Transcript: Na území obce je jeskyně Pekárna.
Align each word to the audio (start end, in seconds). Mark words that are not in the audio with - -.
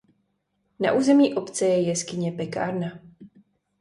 Na 0.79 0.93
území 0.93 1.33
obce 1.35 1.65
je 1.65 1.81
jeskyně 1.81 2.31
Pekárna. 2.31 2.99